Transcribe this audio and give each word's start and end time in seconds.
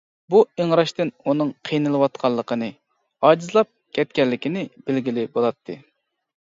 بۇ 0.33 0.39
ئىڭراشتىن 0.63 1.11
ئۇنىڭ 1.27 1.51
قىينىلىۋاتقانلىقىنى، 1.69 2.71
ئاجىزلاپ 3.29 3.73
كەتكەنلىكىنى 4.01 4.69
بىلگىلى 4.91 5.31
بولاتتى. 5.39 5.83